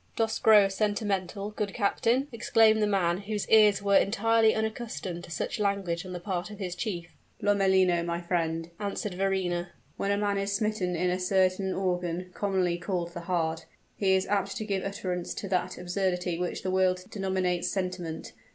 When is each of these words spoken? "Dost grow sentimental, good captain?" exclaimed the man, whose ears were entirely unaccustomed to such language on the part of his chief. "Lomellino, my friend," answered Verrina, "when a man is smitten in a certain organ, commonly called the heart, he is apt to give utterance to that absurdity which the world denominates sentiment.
"Dost 0.15 0.41
grow 0.41 0.67
sentimental, 0.67 1.51
good 1.51 1.75
captain?" 1.75 2.27
exclaimed 2.31 2.81
the 2.81 2.87
man, 2.87 3.19
whose 3.19 3.47
ears 3.51 3.83
were 3.83 3.97
entirely 3.97 4.55
unaccustomed 4.55 5.23
to 5.25 5.29
such 5.29 5.59
language 5.59 6.07
on 6.07 6.11
the 6.11 6.19
part 6.19 6.49
of 6.49 6.57
his 6.57 6.73
chief. 6.73 7.13
"Lomellino, 7.39 8.03
my 8.03 8.19
friend," 8.19 8.71
answered 8.79 9.13
Verrina, 9.13 9.69
"when 9.97 10.09
a 10.09 10.17
man 10.17 10.39
is 10.39 10.53
smitten 10.53 10.95
in 10.95 11.11
a 11.11 11.19
certain 11.19 11.71
organ, 11.71 12.31
commonly 12.33 12.79
called 12.79 13.13
the 13.13 13.19
heart, 13.19 13.67
he 13.95 14.13
is 14.13 14.25
apt 14.25 14.57
to 14.57 14.65
give 14.65 14.83
utterance 14.83 15.35
to 15.35 15.47
that 15.49 15.77
absurdity 15.77 16.39
which 16.39 16.63
the 16.63 16.71
world 16.71 17.05
denominates 17.11 17.67
sentiment. 17.71 18.31